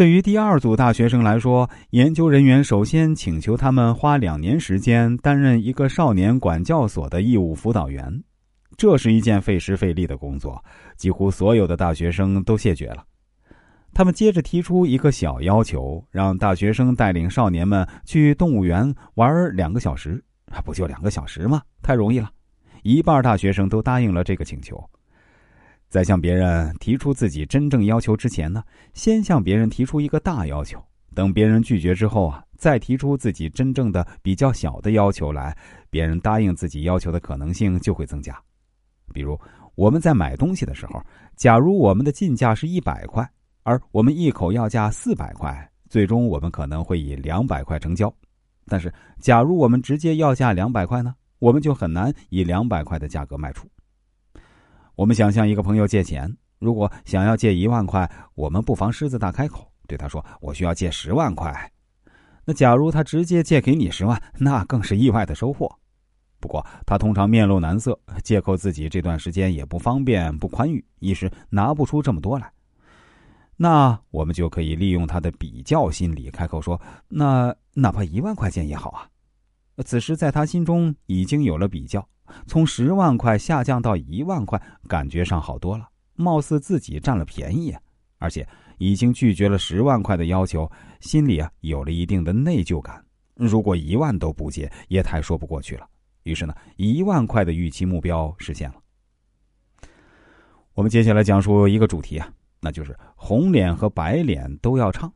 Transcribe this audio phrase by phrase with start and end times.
[0.00, 8.10] 对于第二组大学生来说，研究人员首先请求他们花两年时间担任一个少年管教所的义务辅导员，
[8.78, 10.64] 这是一件费时费力的工作，
[10.96, 13.04] 几乎所有的大学生都谢绝了。
[13.92, 20.24] 他们接着提出一个小要求，让大学生带领少年们去动物园玩两个小时，
[20.64, 21.60] 不就两个小时吗？
[21.82, 22.30] 太容易了，
[22.84, 24.82] 一半大学生都答应了这个请求。
[25.90, 28.62] 在向别人提出自己真正要求之前呢，
[28.94, 30.80] 先向别人提出一个大要求，
[31.16, 35.54] 等别人拒绝之后啊，再提出自己真正的比较小的要求来，
[35.90, 38.40] 别人答应自己要求的可能性就会增加。
[39.12, 39.36] 比如
[39.74, 41.02] 我们在买东西的时候，
[41.34, 43.28] 假如我们的进价是一百块，
[43.64, 48.14] 而我们一口要价四百块，最终我们可能会以两百块成交。
[48.66, 53.68] 但是假如我们直接要价两百块呢，我们就很难以两百块的价格卖出。
[55.00, 61.72] 我们想向一个朋友借钱，如果想要借一万块，我们不妨狮子大开口，对他说：“我需要借十万块。”
[62.44, 65.74] 那假如他直接借给你十万，那更是意外的收获。
[66.38, 72.52] 不过他通常面露难色，借口自己这段时间也不方便、不宽裕，一时拿不出这么多来。
[73.56, 79.08] 那我们就可以利用他的比较心理，开口说：“那哪怕一万块钱也好啊。”
[79.82, 82.06] 此时在他心中已经有了比较。
[82.46, 87.74] 从十万块下降到一万块，感觉上好多了，貌似自己占了便宜，
[88.18, 88.46] 而且
[88.78, 90.70] 已经拒绝了十万块的要求，
[91.00, 93.04] 心里啊有了一定的内疚感。
[93.34, 95.86] 如果一万都不借，也太说不过去了。
[96.24, 98.76] 于是呢，一万块的预期目标实现了。
[100.74, 105.10] 我们接下来讲述一个主题啊，那就是红脸和白脸都要唱。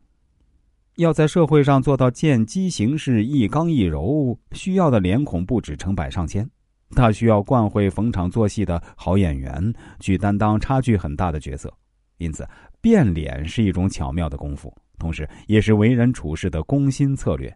[0.96, 6.48] 要在社会上做到见机行事、一刚一柔，需要的脸孔不止成百上千。
[6.94, 11.72] 他需要惯会逢场作戏的好演员去担当差距很大的角色，
[12.18, 12.48] 因此
[12.80, 17.54] 变脸是一种巧妙的功夫，同时也是为人处事的攻心策略。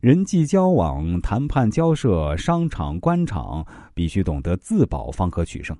[0.00, 5.76] 人际交往、谈判交涉、商场官场，必须懂得自保，方可取胜。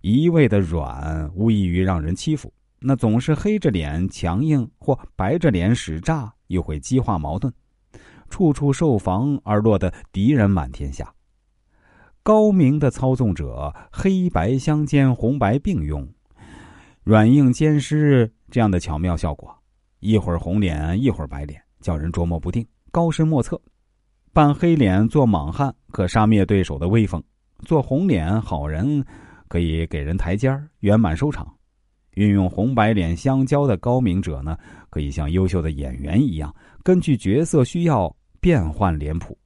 [0.00, 7.52] 一味的软，无异于让人欺负；那总是黑着脸强硬，或白着脸使诈，又会激化矛盾，
[8.28, 11.12] 处处受防而落得敌人满天下。
[12.24, 16.08] 高明的操纵者，黑白相间，红白并用，
[17.02, 19.52] 软硬兼施这样的巧妙效果，
[19.98, 23.60] 一会儿红脸，一会儿白脸，叫人捉摸不定，高深莫测。
[24.32, 27.20] 扮黑脸做莽汉，可杀灭对手的威风；
[27.66, 29.04] 做红脸好人，
[29.48, 31.52] 可以给人台阶儿，圆满收场。
[32.14, 34.56] 运用红白脸相交的高明者呢，
[34.90, 39.36] 可以像优秀的演员一样，根据角色需要变换脸谱。